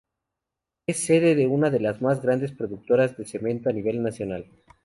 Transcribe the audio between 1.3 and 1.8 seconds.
de una de